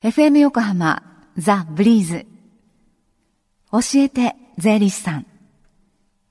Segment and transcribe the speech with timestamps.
[0.00, 1.02] FM 横浜
[1.36, 2.24] ザ・ブリーズ。
[3.72, 5.26] 教えて税理士さん。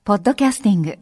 [0.04, 0.98] ポッドキャスティング。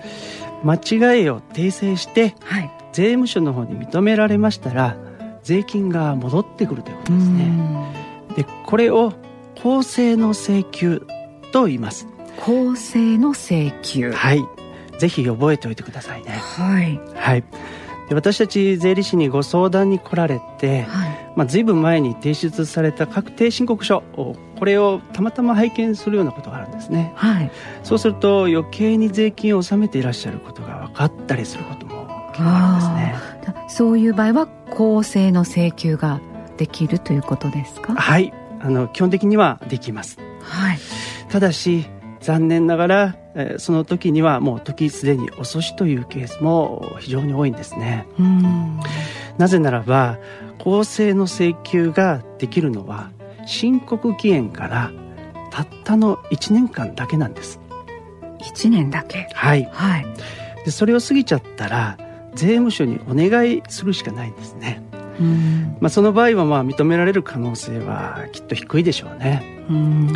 [0.65, 2.71] 間違いを訂正してはい。
[2.93, 4.97] 税務署の方に認められましたら
[5.43, 7.45] 税金が戻ってくるということうですね。
[7.47, 7.93] ん。
[8.37, 9.15] でこれを
[9.63, 11.07] 公正の請求
[11.53, 12.07] と言います。
[12.37, 14.45] 公正の請求はい。
[14.99, 16.33] ぜひ覚えておいてくださいね。
[16.33, 17.01] はい。
[17.15, 17.45] はい。
[18.09, 21.33] で私たち税理士にご相談に来られて、はい。
[21.37, 27.13] まあ、随分前に提出された確定申告書をこれをたまたま拝見するようなことがあるんですね。
[27.17, 27.51] はい。
[27.85, 33.55] そうすると余計に税金を納めていらっしゃることが分かったりすることも結構あるんですね。
[33.69, 36.21] そういう場合は公正の請求が
[36.57, 37.95] できるということですか？
[37.95, 40.19] はいあの基本的にはできます。
[40.43, 40.79] はい。
[41.29, 41.87] ただし
[42.21, 48.07] 残念ながら、えーその時にはもう時すでに遅しというケースも非常に多いんですね。
[48.19, 48.81] うん。
[49.39, 50.19] なぜならば
[50.59, 53.11] 公正の請求ができるのは
[53.47, 54.91] 申告期限から
[55.51, 57.61] たったの1年間だけなんです。
[58.41, 59.29] 一年だけ。
[59.35, 59.69] はい。
[59.73, 60.07] はい。
[60.65, 61.97] でそれを過ぎちゃったら
[62.35, 64.88] 税務署にお願いするしかないんですね、うん
[65.81, 70.13] まあ、その場合はまあ認められる可能性はきっと低いでしょうね、うん。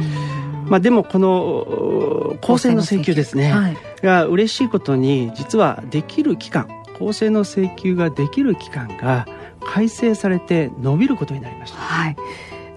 [0.67, 3.77] まあ、でもこのお公正の請求ですね、はい。
[4.03, 6.69] が嬉しいことに実はできる期間
[6.99, 9.27] 公正の請求ができる期間が
[9.65, 11.79] 改正されて伸びることになりました。
[11.79, 12.17] はい。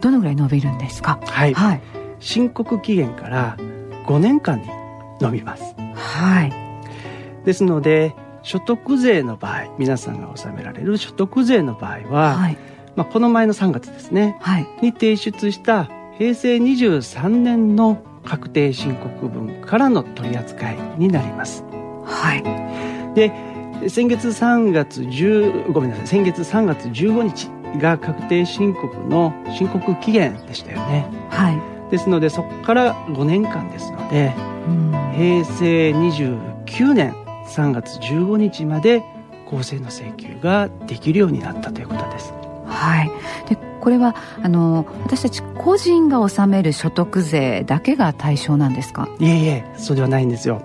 [0.01, 1.19] どのぐらい伸びるんですか？
[1.23, 1.81] はい、はい。
[2.19, 3.57] 申告期限から
[4.05, 4.67] 5年間に
[5.21, 5.75] 伸びます。
[5.95, 6.53] はい。
[7.45, 12.57] ですので所得税の場合皆さんが納められる所得税の場合は、はい。
[12.95, 14.67] まあ、この前の3月ですねはい。
[14.81, 21.63] に提出した平成23年の確定申告分からの取り扱いになります。
[22.05, 23.15] はい。
[23.15, 23.33] で
[23.89, 31.09] 先月3月10ごめんなさい先月3月15日が確定申告の申告期限でしたよね。
[31.29, 31.91] はい。
[31.91, 34.33] ですのでそこから5年間ですので
[34.67, 34.91] うん。
[35.15, 39.03] 平成29年3月15日まで
[39.49, 42.33] 公正の請求ができるようになったということです
[42.67, 43.11] はい。
[43.47, 49.07] で、これはあの私たち個人が納める所得税だけが対象なんですか？
[49.19, 50.63] いえいえそうではないんですよ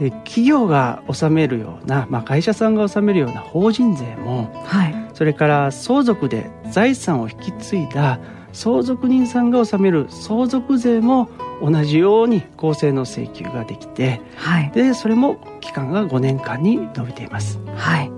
[0.00, 4.94] え企業が納めるような、まあ、会社さんが納めるような法人税もはい。
[5.12, 8.18] それから相続で財産を引き継いだ
[8.52, 11.28] 相続人さんが納める相続税も
[11.60, 14.70] 同じように公正の請求ができてはい。
[14.72, 18.10] でそれも期間が5年間に伸びていますはい。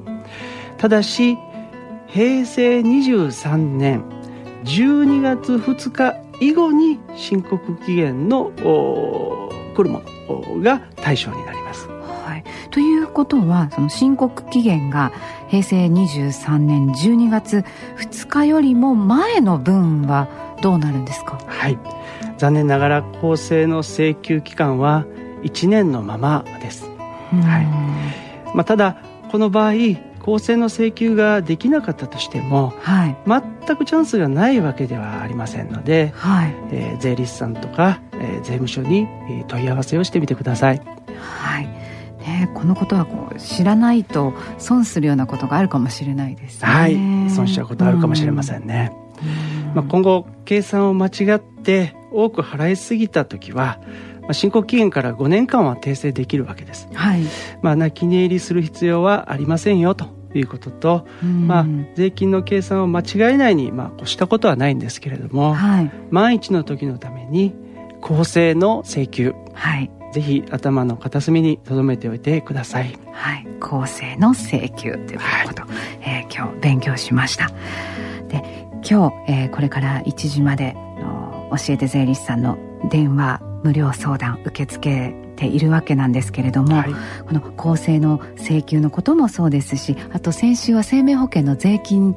[0.78, 1.38] ただし
[2.08, 4.04] 平成23年
[4.64, 12.44] 12月2日以後に申告期限のお来るものが対象になりますはい。
[12.70, 15.12] ということはその申告期限が
[15.48, 17.64] 平成23年12月
[17.98, 20.28] 2日よりも前の分は
[20.62, 21.38] どうなるんですか？
[21.46, 21.78] はい
[22.38, 25.06] 残念ながら公正の請求期間は
[25.42, 26.90] 1年のままです、
[27.32, 27.60] は
[28.52, 28.96] いまあ、ただ
[29.30, 29.72] この場合
[30.20, 33.16] 公正の請求ができなかったとしてもはい。
[33.66, 36.54] 全くチャンスがないわけではありませんので、はい。
[36.72, 40.82] えー税理士さんとか、えー税務署にえー問い合わせをしてみてください
[41.18, 41.66] はい。
[42.26, 46.68] ね、このことはこう知らないと損するようなことがあるかもしれないですね。
[46.68, 46.96] はい、
[47.30, 48.92] 損しちゃうことあるかもしれませんね。
[49.74, 53.78] まあ、今後計算を間違って多く払いすぎた時は、
[54.26, 56.88] まあ、申告期限から5年間は訂正できるわけです。
[56.92, 57.22] はい。
[57.62, 67.54] まあ、泣き寝入りする必要はありませんよということと、まあ、税金の計算を間違えないに、まあ、したことはないんですけれども、はい、万一の時のために
[68.00, 72.98] 公正の請求、はい、ぜひ頭の片隅に留めておいてください。
[73.12, 77.50] はい、公正の請求ということ、はい、えー、今日勉強しました。
[78.28, 82.58] で、今日、えー、これから1時までの教えて税理士さんの
[82.90, 86.94] 電話無料相談受け付けているわけなんですけれども、はい、
[87.26, 92.16] この公正の請求のこともそうですしあと先週は生命保険の税金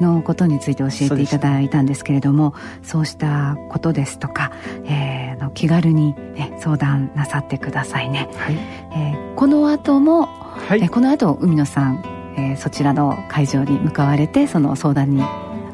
[0.00, 4.52] のことについて教えていただいたんですけれども、はい、そうしたことですとか、
[4.86, 8.30] えー、の気軽に、ね、相談なさってくださいね。
[8.34, 12.02] はい、えー、この後も、はい、えー、この後海野さん、
[12.38, 15.22] えー、そちらの会場に向かわれてその相談に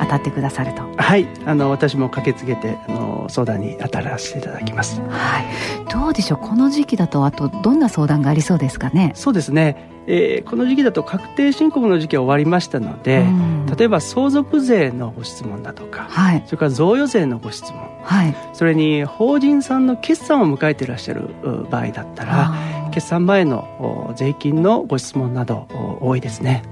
[0.03, 0.83] 当たってくださると。
[0.97, 1.27] はい。
[1.47, 5.01] あの私も駆けつけてあの相談に当たらせていただきます。
[5.01, 5.45] はい。
[5.93, 6.39] どうでしょう？
[6.39, 9.13] この時期だとあとどんな相談がありそうですかね？
[9.15, 9.91] そうですね。
[10.09, 21.29] えー、この時期だと確定申告の時期は終わりましたので、うん、例えば相続税のご質問だとか、はい、それから贈与税のご質問、はい、それに法人さんの決算を迎えていらっしゃる
[21.71, 22.53] 場合だったら
[22.91, 25.69] 決算前の税金のご質問など
[26.01, 26.65] 多いですね。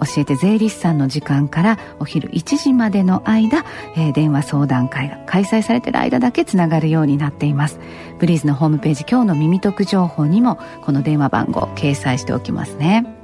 [0.00, 3.64] 教えて税理士さんの時間からお昼1時までの間、
[3.96, 7.80] えー、電話相談会が開催されている間だけつながるようになっています。
[8.18, 13.14] ブリーズのホームページ今日の耳得情報にもこの電話番号掲載しておきますね。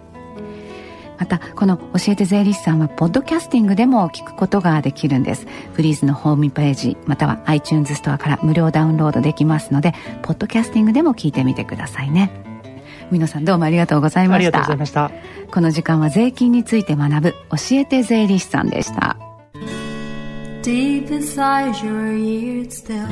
[1.18, 5.46] またこの教えて税理士さんはポッドキャスティングでも聞くことができるんです。
[5.72, 12.43] フリーズのホームページまたは iTunes ストアから無料ダウンロードできますのでポッドキャスティングでも聞いてみてくださいね。
[13.14, 15.12] 海野さんどうもありがとうございましたありがとうございました
[15.52, 17.36] この時間は税金について学ぶ教
[17.76, 19.16] えて税理士さんでした
[20.62, 23.06] Deep inside your ears still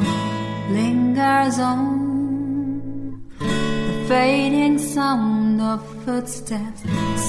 [0.72, 6.82] lingers on The fading sound of footsteps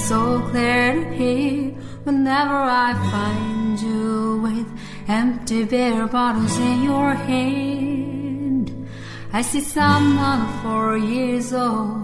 [0.08, 1.70] So clear to hear
[2.04, 4.66] Whenever I find you with
[5.06, 8.72] Empty beer bottles in your hand
[9.32, 12.03] I see someone four years old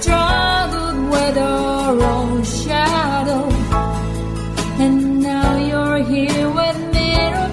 [0.00, 3.44] struggled with your own shadow.
[4.84, 7.48] And now you're here with mirror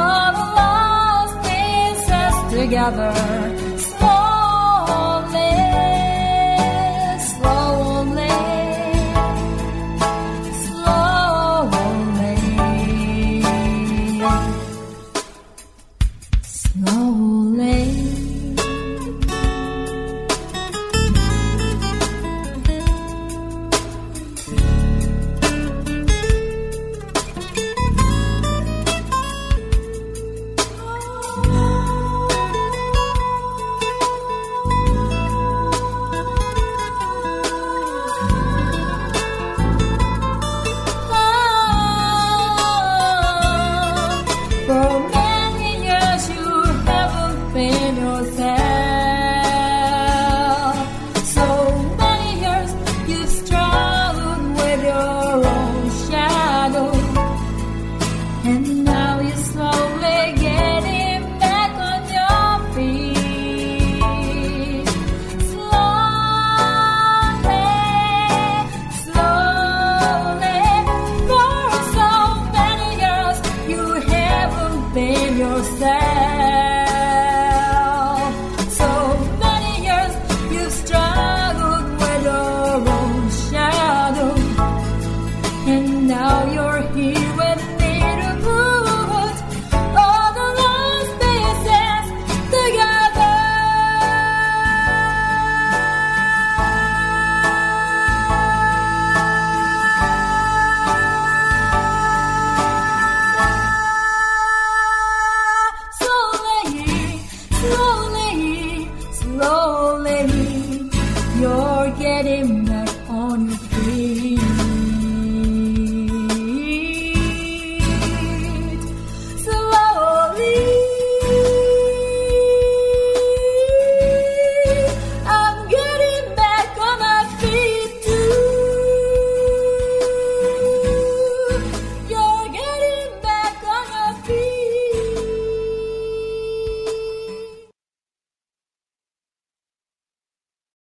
[0.00, 3.47] all the lost pieces together.